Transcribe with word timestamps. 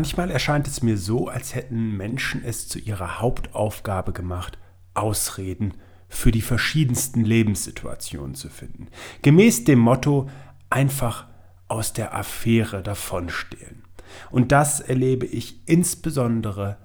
Manchmal 0.00 0.30
erscheint 0.30 0.66
es 0.66 0.82
mir 0.82 0.96
so, 0.96 1.28
als 1.28 1.54
hätten 1.54 1.94
Menschen 1.94 2.42
es 2.42 2.66
zu 2.66 2.78
ihrer 2.78 3.20
Hauptaufgabe 3.20 4.14
gemacht, 4.14 4.56
Ausreden 4.94 5.74
für 6.08 6.30
die 6.30 6.40
verschiedensten 6.40 7.22
Lebenssituationen 7.22 8.34
zu 8.34 8.48
finden. 8.48 8.88
Gemäß 9.20 9.64
dem 9.64 9.78
Motto 9.78 10.30
einfach 10.70 11.26
aus 11.68 11.92
der 11.92 12.14
Affäre 12.16 12.82
davonstehlen. 12.82 13.84
Und 14.30 14.52
das 14.52 14.80
erlebe 14.80 15.26
ich 15.26 15.68
insbesondere 15.68 16.78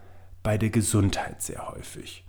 bei 0.44 0.58
der 0.58 0.70
Gesundheit 0.70 1.42
sehr 1.42 1.70
häufig. 1.70 2.25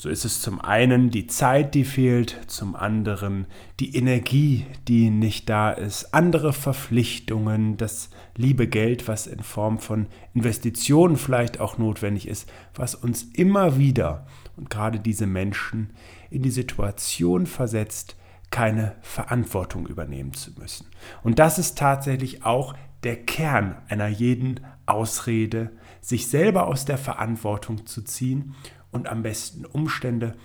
So 0.00 0.08
ist 0.08 0.24
es 0.24 0.40
zum 0.40 0.60
einen 0.60 1.10
die 1.10 1.26
Zeit, 1.26 1.74
die 1.74 1.84
fehlt, 1.84 2.38
zum 2.46 2.76
anderen 2.76 3.48
die 3.80 3.96
Energie, 3.96 4.64
die 4.86 5.10
nicht 5.10 5.48
da 5.48 5.72
ist, 5.72 6.14
andere 6.14 6.52
Verpflichtungen, 6.52 7.76
das 7.78 8.10
liebe 8.36 8.68
Geld, 8.68 9.08
was 9.08 9.26
in 9.26 9.42
Form 9.42 9.80
von 9.80 10.06
Investitionen 10.34 11.16
vielleicht 11.16 11.58
auch 11.58 11.78
notwendig 11.78 12.28
ist, 12.28 12.48
was 12.76 12.94
uns 12.94 13.24
immer 13.24 13.76
wieder 13.76 14.24
und 14.56 14.70
gerade 14.70 15.00
diese 15.00 15.26
Menschen 15.26 15.90
in 16.30 16.42
die 16.42 16.52
Situation 16.52 17.46
versetzt, 17.46 18.14
keine 18.50 18.94
Verantwortung 19.00 19.88
übernehmen 19.88 20.32
zu 20.32 20.52
müssen. 20.60 20.86
Und 21.24 21.40
das 21.40 21.58
ist 21.58 21.76
tatsächlich 21.76 22.44
auch 22.44 22.74
der 23.02 23.16
Kern 23.16 23.76
einer 23.88 24.08
jeden 24.08 24.60
Ausrede, 24.86 25.70
sich 26.00 26.28
selber 26.28 26.68
aus 26.68 26.84
der 26.84 26.98
Verantwortung 26.98 27.84
zu 27.86 28.02
ziehen 28.02 28.54
und 28.90 29.08
am 29.08 29.22
besten 29.22 29.64
Umstände 29.64 30.36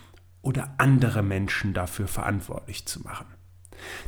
oder 0.42 0.76
andere 0.78 1.24
Menschen 1.24 1.74
dafür 1.74 2.08
verantwortlich 2.08 2.86
zu 2.86 3.02
machen. 3.02 3.28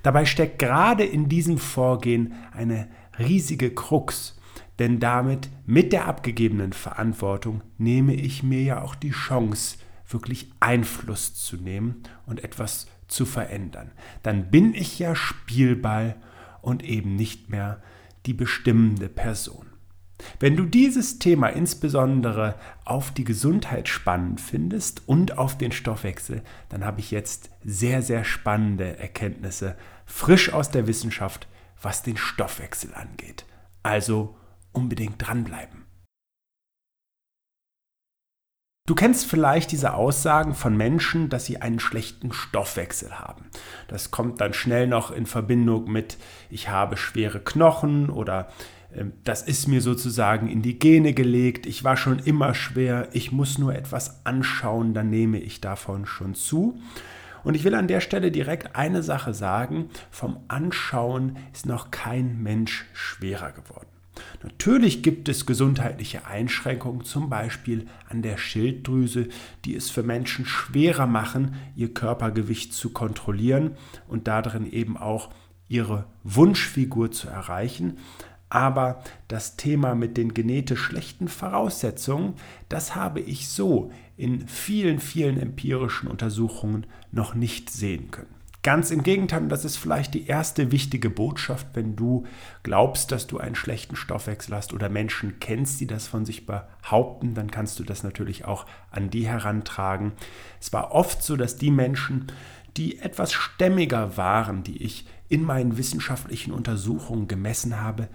Dabei 0.03 0.25
steckt 0.25 0.59
gerade 0.59 1.03
in 1.03 1.29
diesem 1.29 1.57
Vorgehen 1.57 2.33
eine 2.51 2.89
riesige 3.17 3.73
Krux, 3.73 4.39
denn 4.79 4.99
damit 4.99 5.49
mit 5.65 5.93
der 5.93 6.07
abgegebenen 6.07 6.73
Verantwortung 6.73 7.61
nehme 7.77 8.13
ich 8.13 8.43
mir 8.43 8.61
ja 8.61 8.81
auch 8.81 8.95
die 8.95 9.11
Chance, 9.11 9.77
wirklich 10.07 10.51
Einfluss 10.59 11.33
zu 11.33 11.57
nehmen 11.57 12.03
und 12.25 12.43
etwas 12.43 12.87
zu 13.07 13.25
verändern. 13.25 13.91
Dann 14.23 14.51
bin 14.51 14.73
ich 14.73 14.99
ja 14.99 15.15
Spielball 15.15 16.15
und 16.61 16.83
eben 16.83 17.15
nicht 17.15 17.49
mehr 17.49 17.81
die 18.25 18.33
bestimmende 18.33 19.09
Person. 19.09 19.64
Wenn 20.39 20.55
du 20.55 20.65
dieses 20.65 21.19
Thema 21.19 21.47
insbesondere 21.47 22.55
auf 22.83 23.11
die 23.11 23.23
Gesundheit 23.23 23.87
spannend 23.87 24.41
findest 24.41 25.07
und 25.07 25.37
auf 25.37 25.57
den 25.57 25.71
Stoffwechsel, 25.71 26.43
dann 26.69 26.85
habe 26.85 26.99
ich 26.99 27.11
jetzt 27.11 27.49
sehr, 27.63 28.01
sehr 28.01 28.23
spannende 28.23 28.97
Erkenntnisse 28.97 29.75
frisch 30.05 30.53
aus 30.53 30.69
der 30.71 30.87
Wissenschaft, 30.87 31.47
was 31.81 32.03
den 32.03 32.17
Stoffwechsel 32.17 32.93
angeht. 32.93 33.45
Also 33.83 34.35
unbedingt 34.71 35.15
dranbleiben. 35.17 35.85
Du 38.87 38.93
kennst 38.93 39.25
vielleicht 39.25 39.71
diese 39.71 39.95
Aussagen 39.95 40.53
von 40.53 40.77
Menschen, 40.77 41.29
dass 41.29 41.45
sie 41.45 41.59
einen 41.59 41.79
schlechten 41.79 42.31
Stoffwechsel 42.31 43.17
haben. 43.17 43.49
Das 43.87 44.11
kommt 44.11 44.41
dann 44.41 44.53
schnell 44.53 44.85
noch 44.85 45.09
in 45.09 45.25
Verbindung 45.25 45.91
mit, 45.91 46.17
ich 46.51 46.69
habe 46.69 46.95
schwere 46.95 47.39
Knochen 47.39 48.11
oder 48.11 48.47
das 49.23 49.41
ist 49.41 49.67
mir 49.67 49.81
sozusagen 49.81 50.47
in 50.47 50.61
die 50.61 50.79
Gene 50.79 51.13
gelegt, 51.13 51.65
ich 51.65 51.83
war 51.83 51.97
schon 51.97 52.19
immer 52.19 52.53
schwer, 52.53 53.09
ich 53.13 53.31
muss 53.31 53.57
nur 53.57 53.75
etwas 53.75 54.25
anschauen, 54.25 54.93
dann 54.93 55.09
nehme 55.09 55.39
ich 55.39 55.61
davon 55.61 56.05
schon 56.05 56.35
zu. 56.35 56.79
Und 57.43 57.55
ich 57.55 57.63
will 57.63 57.75
an 57.75 57.87
der 57.87 58.01
Stelle 58.01 58.31
direkt 58.31 58.75
eine 58.75 59.03
Sache 59.03 59.33
sagen, 59.33 59.89
vom 60.09 60.37
Anschauen 60.47 61.37
ist 61.53 61.67
noch 61.67 61.91
kein 61.91 62.41
Mensch 62.41 62.85
schwerer 62.93 63.51
geworden. 63.51 63.87
Natürlich 64.43 65.03
gibt 65.03 65.29
es 65.29 65.45
gesundheitliche 65.45 66.25
Einschränkungen, 66.25 67.03
zum 67.03 67.29
Beispiel 67.29 67.87
an 68.09 68.21
der 68.21 68.37
Schilddrüse, 68.37 69.27
die 69.65 69.75
es 69.75 69.89
für 69.89 70.03
Menschen 70.03 70.45
schwerer 70.45 71.05
machen, 71.05 71.55
ihr 71.75 71.93
Körpergewicht 71.93 72.73
zu 72.73 72.91
kontrollieren 72.91 73.71
und 74.07 74.27
darin 74.27 74.65
eben 74.71 74.97
auch 74.97 75.29
ihre 75.67 76.05
Wunschfigur 76.23 77.11
zu 77.11 77.27
erreichen. 77.27 77.97
Aber 78.55 79.01
das 79.27 79.57
Thema 79.57 79.95
mit 79.95 80.15
den 80.15 80.33
genetisch 80.33 80.79
schlechten 80.79 81.27
Voraussetzungen, 81.27 82.35
das 82.69 82.95
habe 82.95 83.19
ich 83.19 83.49
so 83.49 83.91
in 84.15 84.47
vielen, 84.47 84.99
vielen 84.99 85.37
empirischen 85.37 86.07
Untersuchungen 86.07 86.87
noch 87.11 87.35
nicht 87.35 87.69
sehen 87.69 88.11
können. 88.11 88.33
Ganz 88.63 88.91
im 88.91 89.03
Gegenteil, 89.03 89.49
das 89.49 89.65
ist 89.65 89.75
vielleicht 89.75 90.13
die 90.13 90.27
erste 90.27 90.71
wichtige 90.71 91.09
Botschaft, 91.09 91.67
wenn 91.73 91.97
du 91.97 92.23
glaubst, 92.63 93.11
dass 93.11 93.27
du 93.27 93.39
einen 93.39 93.55
schlechten 93.55 93.97
Stoffwechsel 93.97 94.55
hast 94.55 94.71
oder 94.71 94.87
Menschen 94.87 95.41
kennst, 95.41 95.81
die 95.81 95.87
das 95.87 96.07
von 96.07 96.23
sich 96.23 96.45
behaupten, 96.45 97.33
dann 97.33 97.51
kannst 97.51 97.77
du 97.77 97.83
das 97.83 98.03
natürlich 98.03 98.45
auch 98.45 98.65
an 98.89 99.09
die 99.09 99.27
herantragen. 99.27 100.13
Es 100.61 100.71
war 100.71 100.93
oft 100.93 101.21
so, 101.21 101.35
dass 101.35 101.57
die 101.57 101.71
Menschen, 101.71 102.27
die 102.77 102.99
etwas 102.99 103.33
stämmiger 103.33 104.15
waren, 104.15 104.63
die 104.63 104.81
ich 104.81 105.05
in 105.29 105.43
meinen 105.43 105.77
wissenschaftlichen 105.77 106.53
Untersuchungen 106.53 107.27
gemessen 107.27 107.81
habe, 107.81 108.07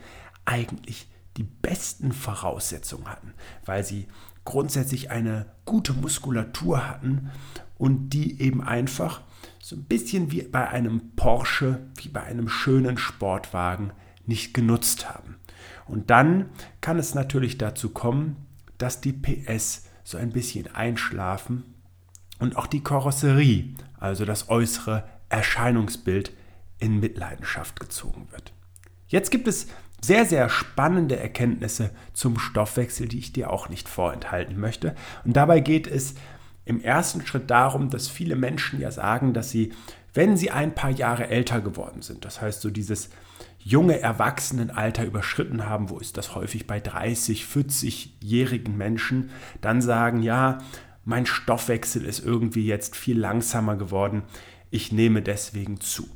eigentlich 0.45 1.09
die 1.37 1.45
besten 1.45 2.13
Voraussetzungen 2.13 3.09
hatten, 3.09 3.35
weil 3.65 3.85
sie 3.85 4.09
grundsätzlich 4.45 5.11
eine 5.11 5.47
gute 5.65 5.93
Muskulatur 5.93 6.89
hatten 6.89 7.31
und 7.79 8.11
die 8.11 8.41
eben 8.41 8.63
einfach 8.63 9.21
so 9.61 9.77
ein 9.77 9.85
bisschen 9.85 10.33
wie 10.33 10.43
bei 10.43 10.69
einem 10.69 11.15
Porsche, 11.17 11.81
wie 11.97 12.09
bei 12.09 12.23
einem 12.23 12.49
schönen 12.49 12.99
Sportwagen 12.99 13.93
nicht 14.27 14.55
genutzt 14.55 15.09
haben. 15.09 15.37
Und 15.87 16.11
dann 16.11 16.51
kann 16.81 16.99
es 16.99 17.15
natürlich 17.15 17.59
dazu 17.59 17.91
kommen, 17.91 18.37
dass 18.79 19.01
die 19.01 19.13
PS 19.13 19.85
so 20.05 20.19
ein 20.19 20.31
bisschen 20.31 20.75
einschlafen 20.75 21.75
und 22.39 22.57
auch 22.57 22.67
die 22.67 22.83
Karosserie, 22.83 23.75
also 23.99 24.25
das 24.25 24.49
äußere 24.49 25.05
Erscheinungsbild, 25.29 26.33
in 26.79 26.99
Mitleidenschaft 26.99 27.79
gezogen 27.79 28.29
wird. 28.31 28.53
Jetzt 29.07 29.31
gibt 29.31 29.49
es 29.49 29.67
sehr, 30.01 30.25
sehr 30.27 30.49
spannende 30.49 31.19
Erkenntnisse 31.19 31.91
zum 32.13 32.39
Stoffwechsel, 32.39 33.09
die 33.09 33.19
ich 33.19 33.33
dir 33.33 33.51
auch 33.51 33.69
nicht 33.69 33.89
vorenthalten 33.89 34.59
möchte. 34.59 34.95
Und 35.25 35.37
dabei 35.37 35.61
geht 35.61 35.87
es 35.87 36.15
im 36.65 36.81
ersten 36.81 37.27
Schritt 37.27 37.51
darum, 37.51 37.91
dass 37.91 38.09
viele 38.09 38.37
Menschen 38.37 38.81
ja 38.81 38.91
sagen, 38.91 39.33
dass 39.35 39.51
sie, 39.51 39.73
wenn 40.15 40.37
sie 40.37 40.51
ein 40.51 40.75
paar 40.75 40.91
Jahre 40.91 41.29
älter 41.29 41.61
geworden 41.61 42.03
sind, 42.03 42.25
das 42.25 42.41
heißt 42.41 42.61
so 42.61 42.71
dieses 42.71 43.11
junge 43.59 44.01
Erwachsenenalter 44.01 45.05
überschritten 45.05 45.67
haben, 45.67 45.91
wo 45.91 45.99
ist 45.99 46.17
das 46.17 46.35
häufig 46.35 46.67
bei 46.67 46.81
30, 46.81 47.45
40-jährigen 47.45 48.77
Menschen, 48.77 49.31
dann 49.61 49.83
sagen, 49.83 50.23
ja, 50.23 50.59
mein 51.05 51.27
Stoffwechsel 51.27 52.05
ist 52.05 52.25
irgendwie 52.25 52.67
jetzt 52.67 52.97
viel 52.97 53.19
langsamer 53.19 53.77
geworden, 53.77 54.23
ich 54.71 54.93
nehme 54.93 55.23
deswegen 55.23 55.81
zu. 55.81 56.09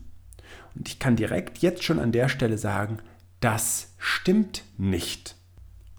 Und 0.74 0.88
ich 0.88 0.98
kann 0.98 1.16
direkt 1.16 1.58
jetzt 1.58 1.84
schon 1.84 1.98
an 1.98 2.12
der 2.12 2.28
Stelle 2.28 2.58
sagen, 2.58 2.98
das 3.44 3.94
stimmt 3.98 4.64
nicht. 4.78 5.36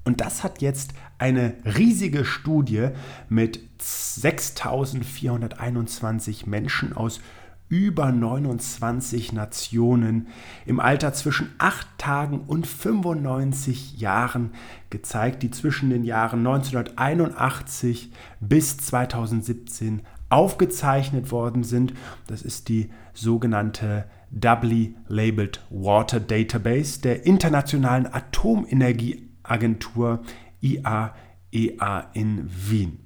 Und 0.03 0.19
das 0.19 0.43
hat 0.43 0.63
jetzt 0.63 0.95
eine 1.19 1.53
riesige 1.63 2.25
Studie 2.25 2.89
mit 3.29 3.59
6421 3.77 6.47
Menschen 6.47 6.93
aus 6.93 7.21
über 7.69 8.11
29 8.11 9.33
Nationen 9.33 10.29
im 10.65 10.79
Alter 10.79 11.13
zwischen 11.13 11.53
8 11.59 11.85
Tagen 11.99 12.39
und 12.47 12.65
95 12.65 13.99
Jahren 13.99 14.55
gezeigt, 14.89 15.43
die 15.43 15.51
zwischen 15.51 15.91
den 15.91 16.03
Jahren 16.03 16.39
1981 16.39 18.11
bis 18.39 18.77
2017 18.77 20.01
aufgezeichnet 20.29 21.29
worden 21.29 21.63
sind. 21.63 21.93
Das 22.25 22.41
ist 22.41 22.69
die 22.69 22.89
sogenannte 23.13 24.05
Doubly 24.35 24.95
Labeled 25.07 25.65
Water 25.69 26.19
Database 26.19 27.01
der 27.01 27.25
Internationalen 27.25 28.05
Atomenergieagentur 28.05 30.21
IAEA 30.61 31.15
e 31.51 31.71
in 32.13 32.49
Wien. 32.69 32.99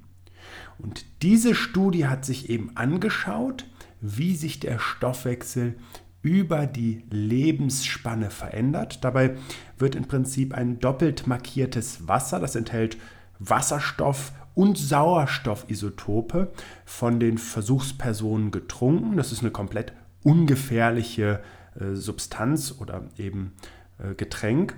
Und 0.79 1.05
diese 1.21 1.53
Studie 1.53 2.07
hat 2.07 2.25
sich 2.25 2.49
eben 2.49 2.75
angeschaut, 2.75 3.67
wie 4.01 4.35
sich 4.35 4.59
der 4.59 4.79
Stoffwechsel 4.79 5.75
über 6.21 6.65
die 6.65 7.03
Lebensspanne 7.11 8.29
verändert. 8.29 9.03
Dabei 9.03 9.35
wird 9.77 9.95
im 9.95 10.05
Prinzip 10.05 10.53
ein 10.53 10.79
doppelt 10.79 11.27
markiertes 11.27 12.07
Wasser, 12.07 12.39
das 12.39 12.55
enthält 12.55 12.97
Wasserstoff 13.39 14.33
und 14.55 14.77
Sauerstoffisotope 14.77 16.51
von 16.85 17.19
den 17.19 17.37
Versuchspersonen 17.37 18.51
getrunken. 18.51 19.15
Das 19.15 19.31
ist 19.31 19.41
eine 19.41 19.51
komplett 19.51 19.93
ungefährliche 20.23 21.41
äh, 21.79 21.95
Substanz 21.95 22.75
oder 22.79 23.03
eben 23.17 23.53
äh, 23.97 24.13
Getränk. 24.15 24.75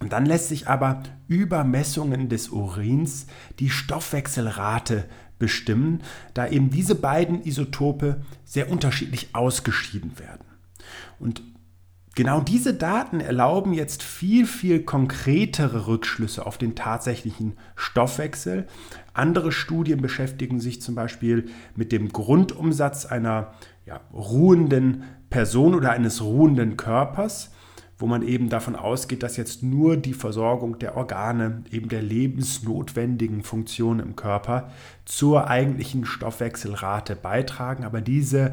Und 0.00 0.12
dann 0.12 0.24
lässt 0.24 0.48
sich 0.48 0.66
aber 0.66 1.02
über 1.28 1.62
Messungen 1.62 2.28
des 2.28 2.48
Urins 2.48 3.26
die 3.58 3.68
Stoffwechselrate 3.68 5.04
bestimmen, 5.38 6.02
da 6.32 6.46
eben 6.46 6.70
diese 6.70 6.94
beiden 6.94 7.44
Isotope 7.44 8.22
sehr 8.44 8.70
unterschiedlich 8.70 9.34
ausgeschieden 9.34 10.18
werden. 10.18 10.44
Und 11.18 11.42
genau 12.14 12.40
diese 12.40 12.72
Daten 12.74 13.20
erlauben 13.20 13.72
jetzt 13.72 14.02
viel, 14.02 14.46
viel 14.46 14.82
konkretere 14.84 15.86
Rückschlüsse 15.86 16.46
auf 16.46 16.56
den 16.56 16.74
tatsächlichen 16.74 17.56
Stoffwechsel. 17.76 18.66
Andere 19.12 19.52
Studien 19.52 20.00
beschäftigen 20.00 20.60
sich 20.60 20.80
zum 20.80 20.94
Beispiel 20.94 21.50
mit 21.74 21.92
dem 21.92 22.10
Grundumsatz 22.10 23.06
einer 23.06 23.52
ja, 23.90 24.00
ruhenden 24.12 25.02
Person 25.30 25.74
oder 25.74 25.90
eines 25.90 26.22
ruhenden 26.22 26.76
Körpers, 26.76 27.50
wo 27.98 28.06
man 28.06 28.22
eben 28.22 28.48
davon 28.48 28.76
ausgeht, 28.76 29.22
dass 29.22 29.36
jetzt 29.36 29.64
nur 29.64 29.96
die 29.96 30.14
Versorgung 30.14 30.78
der 30.78 30.96
Organe, 30.96 31.64
eben 31.70 31.88
der 31.88 32.00
lebensnotwendigen 32.00 33.42
Funktionen 33.42 34.00
im 34.00 34.16
Körper 34.16 34.70
zur 35.04 35.48
eigentlichen 35.48 36.06
Stoffwechselrate 36.06 37.16
beitragen. 37.16 37.84
Aber 37.84 38.00
diese 38.00 38.52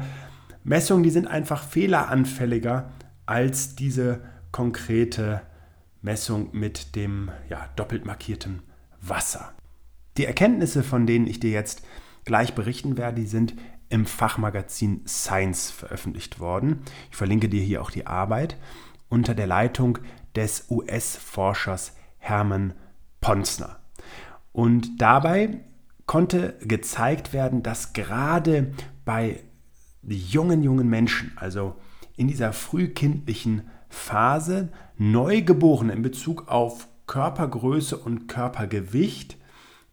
Messungen, 0.64 1.04
die 1.04 1.10
sind 1.10 1.28
einfach 1.28 1.62
fehleranfälliger 1.62 2.90
als 3.24 3.76
diese 3.76 4.20
konkrete 4.50 5.40
Messung 6.02 6.48
mit 6.52 6.96
dem 6.96 7.30
ja, 7.48 7.68
doppelt 7.76 8.04
markierten 8.04 8.62
Wasser. 9.00 9.52
Die 10.16 10.24
Erkenntnisse, 10.24 10.82
von 10.82 11.06
denen 11.06 11.28
ich 11.28 11.38
dir 11.38 11.50
jetzt 11.50 11.82
gleich 12.24 12.54
berichten 12.54 12.98
werde, 12.98 13.20
die 13.20 13.26
sind 13.26 13.54
im 13.88 14.06
Fachmagazin 14.06 15.02
Science 15.06 15.70
veröffentlicht 15.70 16.40
worden. 16.40 16.82
Ich 17.10 17.16
verlinke 17.16 17.48
dir 17.48 17.62
hier 17.62 17.82
auch 17.82 17.90
die 17.90 18.06
Arbeit 18.06 18.56
unter 19.08 19.34
der 19.34 19.46
Leitung 19.46 19.98
des 20.36 20.66
US-Forschers 20.70 21.94
Hermann 22.18 22.74
Ponsner. 23.20 23.78
Und 24.52 25.00
dabei 25.00 25.64
konnte 26.06 26.56
gezeigt 26.60 27.32
werden, 27.32 27.62
dass 27.62 27.92
gerade 27.92 28.72
bei 29.04 29.40
jungen, 30.02 30.62
jungen 30.62 30.88
Menschen, 30.88 31.32
also 31.36 31.76
in 32.16 32.28
dieser 32.28 32.52
frühkindlichen 32.52 33.68
Phase, 33.88 34.70
Neugeborene 34.96 35.92
in 35.92 36.02
Bezug 36.02 36.48
auf 36.48 36.88
Körpergröße 37.06 37.96
und 37.96 38.26
Körpergewicht 38.26 39.36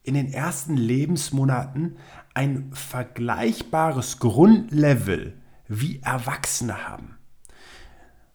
in 0.05 0.13
den 0.13 0.31
ersten 0.31 0.77
Lebensmonaten 0.77 1.97
ein 2.33 2.71
vergleichbares 2.73 4.19
Grundlevel 4.19 5.33
wie 5.67 5.99
Erwachsene 6.01 6.87
haben. 6.87 7.17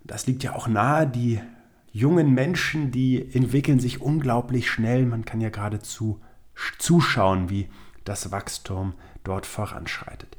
Das 0.02 0.26
liegt 0.26 0.42
ja 0.42 0.54
auch 0.54 0.66
nahe, 0.66 1.06
die 1.06 1.40
jungen 1.92 2.34
Menschen, 2.34 2.90
die 2.90 3.34
entwickeln 3.34 3.78
sich 3.78 4.00
unglaublich 4.00 4.68
schnell. 4.70 5.06
Man 5.06 5.24
kann 5.24 5.40
ja 5.40 5.50
geradezu 5.50 6.20
zuschauen, 6.78 7.50
wie 7.50 7.68
das 8.04 8.32
Wachstum 8.32 8.94
dort 9.22 9.46
voranschreitet. 9.46 10.36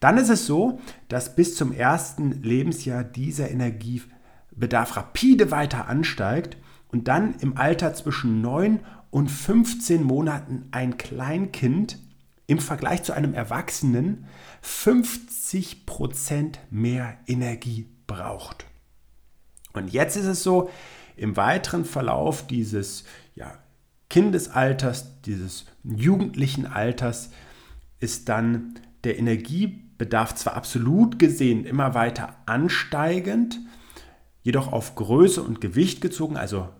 Dann 0.00 0.18
ist 0.18 0.30
es 0.30 0.46
so, 0.46 0.80
dass 1.08 1.36
bis 1.36 1.56
zum 1.56 1.72
ersten 1.72 2.42
Lebensjahr 2.42 3.04
dieser 3.04 3.50
Energiebedarf 3.50 4.96
rapide 4.96 5.50
weiter 5.50 5.88
ansteigt 5.88 6.56
und 6.88 7.08
dann 7.08 7.34
im 7.40 7.56
Alter 7.56 7.94
zwischen 7.94 8.40
9 8.40 8.80
und 9.12 9.30
15 9.30 10.02
Monaten 10.02 10.68
ein 10.72 10.96
Kleinkind 10.96 11.98
im 12.46 12.58
Vergleich 12.58 13.02
zu 13.02 13.12
einem 13.12 13.34
Erwachsenen 13.34 14.24
50% 14.64 16.56
mehr 16.70 17.18
Energie 17.26 17.88
braucht. 18.06 18.64
Und 19.74 19.92
jetzt 19.92 20.16
ist 20.16 20.24
es 20.24 20.42
so, 20.42 20.70
im 21.16 21.36
weiteren 21.36 21.84
Verlauf 21.84 22.46
dieses 22.46 23.04
ja, 23.34 23.58
Kindesalters, 24.08 25.20
dieses 25.22 25.66
jugendlichen 25.84 26.66
Alters, 26.66 27.30
ist 28.00 28.30
dann 28.30 28.80
der 29.04 29.18
Energiebedarf 29.18 30.34
zwar 30.36 30.54
absolut 30.54 31.18
gesehen 31.18 31.66
immer 31.66 31.92
weiter 31.92 32.36
ansteigend, 32.46 33.60
jedoch 34.42 34.72
auf 34.72 34.94
Größe 34.94 35.42
und 35.42 35.60
Gewicht 35.60 36.00
gezogen, 36.00 36.38
also 36.38 36.70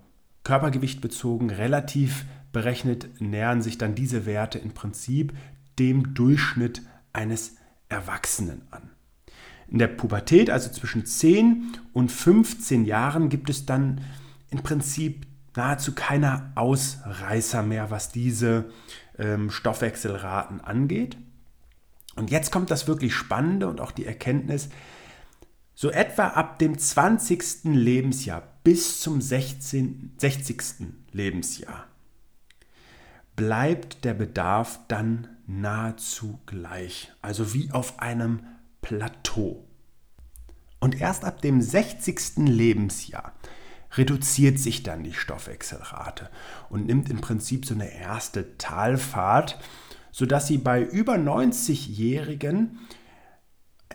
Körpergewicht 0.44 1.00
bezogen, 1.00 1.50
relativ 1.50 2.24
berechnet, 2.52 3.20
nähern 3.20 3.62
sich 3.62 3.78
dann 3.78 3.94
diese 3.94 4.26
Werte 4.26 4.58
im 4.58 4.72
Prinzip 4.72 5.32
dem 5.78 6.14
Durchschnitt 6.14 6.82
eines 7.12 7.56
Erwachsenen 7.88 8.62
an. 8.70 8.90
In 9.68 9.78
der 9.78 9.88
Pubertät, 9.88 10.50
also 10.50 10.70
zwischen 10.70 11.06
10 11.06 11.78
und 11.92 12.12
15 12.12 12.84
Jahren, 12.84 13.28
gibt 13.28 13.48
es 13.48 13.64
dann 13.64 14.02
im 14.50 14.62
Prinzip 14.62 15.26
nahezu 15.56 15.94
keine 15.94 16.52
Ausreißer 16.56 17.62
mehr, 17.62 17.90
was 17.90 18.10
diese 18.10 18.70
ähm, 19.18 19.50
Stoffwechselraten 19.50 20.60
angeht. 20.60 21.16
Und 22.16 22.30
jetzt 22.30 22.52
kommt 22.52 22.70
das 22.70 22.86
wirklich 22.86 23.14
Spannende 23.14 23.68
und 23.68 23.80
auch 23.80 23.92
die 23.92 24.04
Erkenntnis, 24.04 24.68
so 25.74 25.90
etwa 25.90 26.28
ab 26.28 26.58
dem 26.58 26.78
20. 26.78 27.64
Lebensjahr 27.64 28.42
bis 28.64 29.00
zum 29.00 29.20
16, 29.20 30.12
60. 30.19 30.62
Lebensjahr 31.12 31.87
bleibt 33.37 34.05
der 34.05 34.14
Bedarf 34.14 34.81
dann 34.88 35.29
nahezu 35.47 36.38
gleich, 36.47 37.12
also 37.23 37.55
wie 37.55 37.70
auf 37.73 37.99
einem 37.99 38.41
Plateau. 38.82 39.64
Und 40.81 41.00
erst 41.00 41.25
ab 41.25 41.43
dem 41.43 41.61
60. 41.61 42.38
Lebensjahr 42.49 43.32
reduziert 43.93 44.59
sich 44.59 44.82
dann 44.82 45.05
die 45.05 45.12
Stoffwechselrate 45.12 46.31
und 46.70 46.87
nimmt 46.87 47.11
im 47.11 47.20
Prinzip 47.20 47.67
so 47.67 47.75
eine 47.75 47.93
erste 47.93 48.56
Talfahrt, 48.59 49.59
sodass 50.11 50.47
sie 50.47 50.59
bei 50.59 50.82
über 50.82 51.14
90-Jährigen 51.14 52.79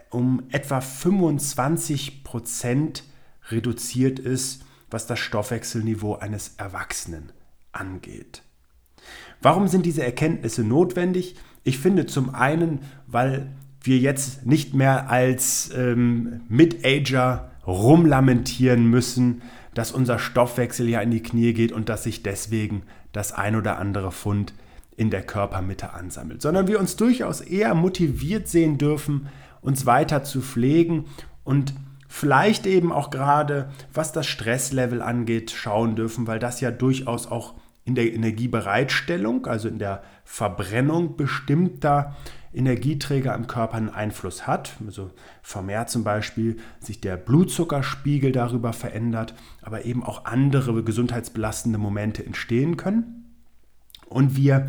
um 0.10 0.44
etwa 0.50 0.82
25 0.82 2.24
Prozent 2.24 3.04
reduziert 3.50 4.20
ist, 4.20 4.64
was 4.90 5.08
das 5.08 5.20
Stoffwechselniveau 5.20 6.16
eines 6.16 6.56
Erwachsenen 6.58 7.32
angeht. 7.72 8.44
Warum 9.42 9.68
sind 9.68 9.86
diese 9.86 10.04
Erkenntnisse 10.04 10.64
notwendig? 10.64 11.36
Ich 11.64 11.78
finde 11.78 12.06
zum 12.06 12.34
einen, 12.34 12.80
weil 13.06 13.52
wir 13.82 13.98
jetzt 13.98 14.46
nicht 14.46 14.74
mehr 14.74 15.10
als 15.10 15.70
ähm, 15.76 16.42
Mid-Ager 16.50 17.52
rumlamentieren 17.66 18.90
müssen, 18.90 19.42
dass 19.74 19.92
unser 19.92 20.18
Stoffwechsel 20.18 20.90
ja 20.90 21.02
in 21.02 21.12
die 21.12 21.22
Knie 21.22 21.54
geht 21.54 21.72
und 21.72 21.90
dass 21.90 22.04
sich 22.04 22.24
deswegen 22.24 22.84
das 23.12 23.32
ein 23.32 23.56
oder 23.56 23.78
andere 23.78 24.12
Pfund 24.12 24.54
in 24.96 25.12
der 25.12 25.22
Körpermitte 25.22 25.94
ansammelt, 25.94 26.42
sondern 26.42 26.68
wir 26.68 26.80
uns 26.80 26.96
durchaus 26.96 27.42
eher 27.42 27.76
motiviert 27.76 28.48
sehen 28.48 28.80
dürfen, 28.80 29.28
uns 29.62 29.86
weiter 29.86 30.24
zu 30.24 30.42
pflegen 30.42 31.06
und 31.44 31.74
vielleicht 32.08 32.66
eben 32.66 32.92
auch 32.92 33.10
gerade, 33.10 33.70
was 33.94 34.12
das 34.12 34.28
Stresslevel 34.28 35.02
angeht, 35.02 35.52
schauen 35.52 35.96
dürfen, 35.96 36.28
weil 36.28 36.40
das 36.40 36.62
ja 36.62 36.72
durchaus 36.72 37.28
auch 37.28 37.56
in 37.86 37.96
der 37.96 38.14
Energiebereitstellung, 38.14 39.46
also 39.46 39.68
in 39.70 39.80
der 39.80 40.04
Verbrennung 40.26 41.16
bestimmter 41.16 42.16
Energieträger 42.54 43.34
im 43.36 43.48
Körper 43.48 43.78
einen 43.78 43.90
Einfluss 43.90 44.48
hat. 44.48 44.76
Also 44.86 45.12
vermehrt 45.42 45.90
zum 45.90 46.04
Beispiel 46.04 46.58
sich 46.80 47.00
der 47.00 47.18
Blutzuckerspiegel 47.18 48.32
darüber 48.32 48.74
verändert, 48.74 49.36
aber 49.62 49.86
eben 49.86 50.04
auch 50.04 50.26
andere 50.26 50.84
gesundheitsbelastende 50.84 51.78
Momente 51.78 52.26
entstehen 52.26 52.76
können. 52.76 53.26
Und 54.10 54.36
wir 54.36 54.68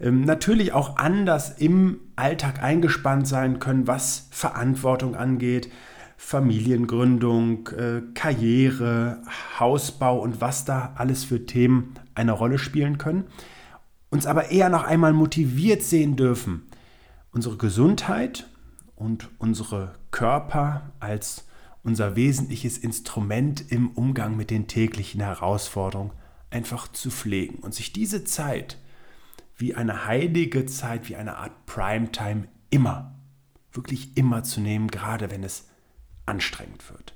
ähm, 0.00 0.22
natürlich 0.22 0.72
auch 0.72 0.96
anders 0.96 1.50
im 1.58 2.00
Alltag 2.16 2.62
eingespannt 2.62 3.26
sein 3.26 3.58
können, 3.58 3.86
was 3.86 4.28
Verantwortung 4.30 5.14
angeht, 5.14 5.70
Familiengründung, 6.20 7.68
äh, 7.68 8.02
Karriere, 8.12 9.22
Hausbau 9.58 10.18
und 10.18 10.40
was 10.40 10.64
da 10.64 10.92
alles 10.96 11.24
für 11.24 11.46
Themen 11.46 11.94
eine 12.14 12.32
Rolle 12.32 12.58
spielen 12.58 12.98
können. 12.98 13.24
Uns 14.10 14.26
aber 14.26 14.50
eher 14.50 14.68
noch 14.68 14.82
einmal 14.82 15.12
motiviert 15.12 15.82
sehen 15.82 16.16
dürfen, 16.16 16.66
unsere 17.30 17.56
Gesundheit 17.56 18.50
und 18.96 19.30
unsere 19.38 19.94
Körper 20.10 20.90
als 20.98 21.46
unser 21.84 22.16
wesentliches 22.16 22.78
Instrument 22.78 23.70
im 23.70 23.90
Umgang 23.90 24.36
mit 24.36 24.50
den 24.50 24.66
täglichen 24.66 25.20
Herausforderungen 25.20 26.10
einfach 26.50 26.88
zu 26.88 27.10
pflegen 27.10 27.60
und 27.60 27.74
sich 27.74 27.92
diese 27.92 28.24
Zeit 28.24 28.76
wie 29.56 29.76
eine 29.76 30.06
heilige 30.06 30.66
Zeit, 30.66 31.08
wie 31.08 31.16
eine 31.16 31.36
Art 31.36 31.64
Primetime 31.66 32.48
immer, 32.70 33.14
wirklich 33.72 34.16
immer 34.16 34.42
zu 34.42 34.60
nehmen, 34.60 34.88
gerade 34.88 35.30
wenn 35.30 35.44
es 35.44 35.67
anstrengend 36.28 36.88
wird. 36.90 37.14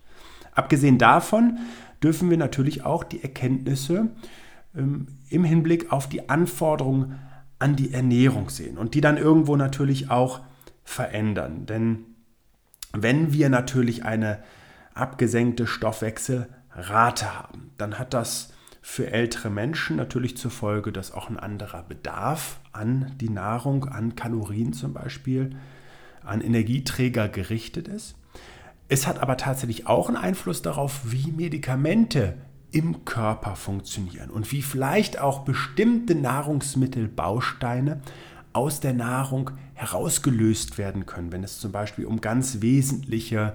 Abgesehen 0.55 0.99
davon 0.99 1.59
dürfen 2.03 2.31
wir 2.31 2.37
natürlich 2.37 2.85
auch 2.85 3.05
die 3.05 3.23
Erkenntnisse 3.23 4.09
ähm, 4.77 5.07
im 5.29 5.45
Hinblick 5.45 5.93
auf 5.93 6.09
die 6.09 6.29
Anforderungen 6.29 7.19
an 7.59 7.77
die 7.77 7.93
Ernährung 7.93 8.51
sehen 8.51 8.77
und 8.77 8.95
die 8.95 9.01
dann 9.01 9.17
irgendwo 9.17 9.57
natürlich 9.57 10.11
auch 10.11 10.41
verändern. 10.83 11.67
Denn 11.67 12.05
wenn 12.93 13.33
wir 13.33 13.49
natürlich 13.49 14.05
eine 14.05 14.43
abgesenkte 14.95 15.67
Stoffwechselrate 15.67 17.39
haben, 17.39 17.71
dann 17.79 17.99
hat 17.99 18.15
das 18.15 18.53
für 18.83 19.11
ältere 19.11 19.49
Menschen 19.49 19.97
natürlich 19.97 20.37
zur 20.37 20.51
Folge, 20.51 20.91
dass 20.93 21.13
auch 21.13 21.31
ein 21.31 21.39
anderer 21.39 21.85
Bedarf 21.85 22.61
an 22.73 23.13
die 23.21 23.31
Nahrung, 23.31 23.85
an 23.85 24.17
Kalorien 24.17 24.73
zum 24.73 24.93
Beispiel, 24.93 25.57
an 26.25 26.41
Energieträger 26.41 27.29
gerichtet 27.29 27.87
ist. 27.87 28.17
Es 28.89 29.07
hat 29.07 29.21
aber 29.21 29.37
tatsächlich 29.37 29.87
auch 29.87 30.09
einen 30.09 30.17
Einfluss 30.17 30.63
darauf, 30.63 31.01
wie 31.05 31.33
Medikamente 31.33 32.37
im 32.73 33.05
Körper 33.05 33.55
funktionieren 33.55 34.31
und 34.31 34.51
wie 34.51 34.63
vielleicht 34.63 35.19
auch 35.19 35.41
bestimmte 35.41 36.15
Nahrungsmittelbausteine 36.15 38.01
aus 38.53 38.81
der 38.81 38.93
Nahrung 38.93 39.51
herausgelöst 39.75 40.79
werden 40.79 41.07
können, 41.07 41.33
wenn 41.33 41.45
es 41.45 41.59
zum 41.59 41.73
Beispiel 41.73 42.07
um 42.07 42.21
ganz 42.21 42.61
wesentliche 42.61 43.55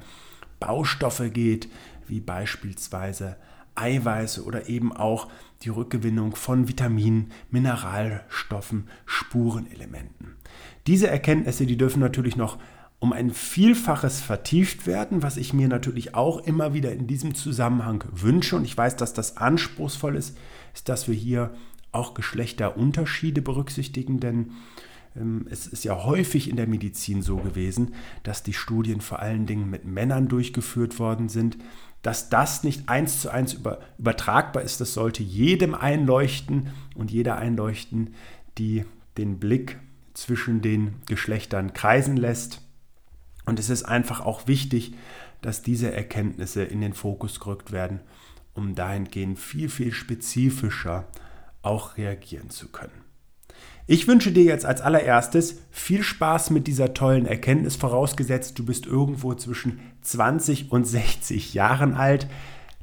Baustoffe 0.60 1.32
geht, 1.32 1.70
wie 2.08 2.20
beispielsweise 2.20 3.38
Eiweiße 3.76 4.44
oder 4.44 4.70
eben 4.70 4.92
auch 4.92 5.28
die 5.62 5.70
Rückgewinnung 5.70 6.36
von 6.36 6.68
Vitaminen, 6.68 7.32
Mineralstoffen, 7.52 8.88
Spurenelementen. 9.06 10.36
Diese 10.88 11.08
Erkenntnisse, 11.08 11.66
die 11.66 11.78
dürfen 11.78 12.00
natürlich 12.00 12.36
noch 12.36 12.58
um 13.00 13.14
ein 13.14 13.32
Vielfaches 13.32 14.22
vertieft 14.22 14.88
werden, 14.88 15.22
was 15.22 15.38
ich 15.38 15.54
mir 15.54 15.68
natürlich 15.68 16.16
auch 16.16 16.40
immer 16.46 16.74
wieder 16.74 16.92
in 16.94 17.06
diesem 17.06 17.36
Zusammenhang 17.36 18.04
wünsche. 18.12 18.56
Und 18.56 18.66
ich 18.66 18.76
weiß, 18.76 18.96
dass 18.96 19.14
das 19.14 19.38
anspruchsvoll 19.38 20.16
ist, 20.16 20.38
ist, 20.74 20.90
dass 20.90 21.08
wir 21.08 21.16
hier 21.16 21.54
auch 21.92 22.14
Geschlechterunterschiede 22.14 23.42
berücksichtigen, 23.42 24.20
denn 24.20 24.52
ähm, 25.16 25.46
es 25.50 25.68
ist 25.68 25.84
ja 25.84 26.04
häufig 26.04 26.50
in 26.50 26.56
der 26.56 26.68
Medizin 26.68 27.22
so 27.22 27.38
gewesen, 27.38 27.94
dass 28.24 28.44
die 28.44 28.54
Studien 28.54 29.02
vor 29.02 29.20
allen 29.20 29.46
Dingen 29.46 29.70
mit 29.70 29.86
Männern 29.86 30.28
durchgeführt 30.28 31.00
worden 31.00 31.30
sind. 31.30 31.58
Dass 32.02 32.30
das 32.30 32.64
nicht 32.64 32.90
eins 32.90 33.22
zu 33.22 33.30
eins 33.30 33.54
über, 33.54 33.80
übertragbar 33.98 34.64
ist, 34.64 34.80
das 34.82 34.94
sollte 34.94 35.24
jedem 35.24 35.76
einleuchten 35.76 36.70
und 36.96 37.12
jeder 37.12 37.38
einleuchten, 37.38 38.14
die 38.58 38.86
den 39.18 39.40
Blick 39.40 39.80
zwischen 40.14 40.62
den 40.62 40.96
Geschlechtern 41.08 41.74
kreisen 41.74 42.18
lässt. 42.18 42.62
Und 43.48 43.60
es 43.60 43.70
ist 43.70 43.84
einfach 43.84 44.20
auch 44.20 44.46
wichtig, 44.46 44.94
dass 45.42 45.62
diese 45.62 45.92
Erkenntnisse 45.92 46.64
in 46.64 46.82
den 46.82 46.94
Fokus 46.94 47.40
gerückt 47.40 47.72
werden, 47.72 48.02
um 48.54 48.76
dahingehend 48.76 49.40
viel, 49.40 49.70
viel 49.70 49.94
spezifischer 49.94 51.08
auch 51.62 51.98
reagieren 51.98 52.50
zu 52.50 52.68
können. 52.68 53.06
Ich 53.88 54.06
wünsche 54.06 54.34
dir 54.34 54.44
jetzt 54.44 54.66
als 54.66 54.82
allererstes 54.82 55.62
viel 55.72 56.04
Spaß 56.04 56.50
mit 56.50 56.68
dieser 56.68 56.94
tollen 56.94 57.26
Erkenntnis, 57.26 57.78
vorausgesetzt 57.78 58.60
du 58.60 58.66
bist 58.66 58.86
irgendwo 58.86 59.34
zwischen 59.34 59.80
20 60.02 60.72
und 60.72 60.86
60 60.86 61.54
Jahren 61.54 61.94
alt. 61.94 62.28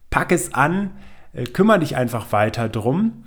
Pack 0.08 0.32
es 0.32 0.54
an, 0.54 0.92
äh, 1.34 1.44
kümmere 1.44 1.80
dich 1.80 1.96
einfach 1.96 2.32
weiter 2.32 2.70
drum 2.70 3.24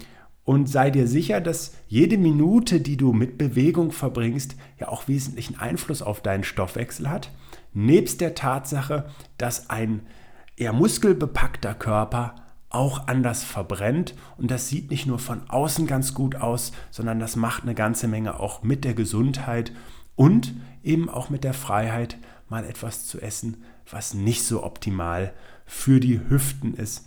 und 0.48 0.70
sei 0.70 0.92
dir 0.92 1.10
sicher, 1.10 1.42
dass 1.42 1.74
jede 1.90 2.18
Minute, 2.18 2.80
die 2.80 2.96
du 2.96 3.12
mit 3.12 3.38
Bewegung 3.38 3.92
verbringst, 3.92 4.56
ja 4.80 4.88
auch 4.88 5.10
wesentlichen 5.10 5.60
Einfluss 5.60 6.02
auf 6.02 6.22
deinen 6.22 6.46
Stoffwechsel 6.46 7.10
hat. 7.10 7.34
Nebst 7.74 8.22
der 8.22 8.34
Tatsache, 8.34 9.10
dass 9.38 9.70
ein 9.70 10.08
eher 10.56 10.72
muskelbepackter 10.72 11.74
Körper 11.74 12.36
auch 12.70 13.10
anders 13.10 13.44
verbrennt. 13.44 14.16
Und 14.38 14.50
das 14.50 14.70
sieht 14.70 14.90
nicht 14.90 15.06
nur 15.06 15.20
von 15.20 15.50
außen 15.50 15.86
ganz 15.86 16.14
gut 16.14 16.38
aus, 16.38 16.72
sondern 16.92 17.20
das 17.20 17.36
macht 17.36 17.64
eine 17.64 17.76
ganze 17.76 18.08
Menge 18.08 18.40
auch 18.40 18.64
mit 18.64 18.86
der 18.86 18.94
Gesundheit 18.94 19.74
und 20.16 20.54
eben 20.82 21.10
auch 21.10 21.30
mit 21.30 21.44
der 21.44 21.54
Freiheit, 21.54 22.20
mal 22.48 22.64
etwas 22.64 23.06
zu 23.06 23.20
essen, 23.20 23.66
was 23.92 24.14
nicht 24.14 24.46
so 24.46 24.64
optimal 24.64 25.34
für 25.66 26.00
die 26.00 26.22
Hüften 26.30 26.74
ist. 26.74 27.06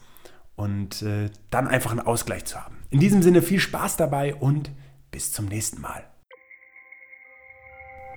Und 0.56 1.00
äh, 1.00 1.30
dann 1.48 1.68
einfach 1.68 1.92
einen 1.92 2.00
Ausgleich 2.00 2.44
zu 2.44 2.62
haben. 2.62 2.79
In 2.90 2.98
diesem 2.98 3.22
Sinne 3.22 3.40
viel 3.40 3.60
Spaß 3.60 3.96
dabei 3.96 4.34
und 4.34 4.72
bis 5.12 5.30
zum 5.32 5.46
nächsten 5.46 5.80
Mal. 5.80 6.04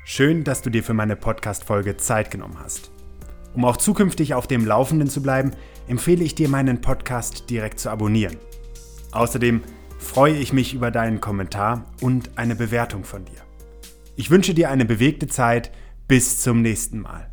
Schön, 0.03 0.43
dass 0.43 0.63
du 0.63 0.69
dir 0.69 0.83
für 0.83 0.95
meine 0.95 1.15
Podcast-Folge 1.15 1.97
Zeit 1.97 2.31
genommen 2.31 2.57
hast. 2.59 2.91
Um 3.53 3.65
auch 3.65 3.77
zukünftig 3.77 4.33
auf 4.33 4.47
dem 4.47 4.65
Laufenden 4.65 5.07
zu 5.07 5.21
bleiben, 5.21 5.51
empfehle 5.87 6.23
ich 6.23 6.33
dir 6.33 6.49
meinen 6.49 6.81
Podcast 6.81 7.49
direkt 7.51 7.79
zu 7.79 7.91
abonnieren. 7.91 8.37
Außerdem 9.11 9.61
freue 9.99 10.35
ich 10.35 10.53
mich 10.53 10.73
über 10.73 10.89
deinen 10.89 11.21
Kommentar 11.21 11.85
und 12.01 12.31
eine 12.37 12.55
Bewertung 12.55 13.03
von 13.03 13.25
dir. 13.25 13.41
Ich 14.15 14.31
wünsche 14.31 14.55
dir 14.55 14.71
eine 14.71 14.85
bewegte 14.85 15.27
Zeit. 15.27 15.71
Bis 16.07 16.41
zum 16.41 16.61
nächsten 16.61 16.99
Mal. 16.99 17.32